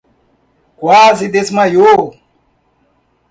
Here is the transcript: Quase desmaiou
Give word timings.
Quase 0.77 1.27
desmaiou 1.29 2.17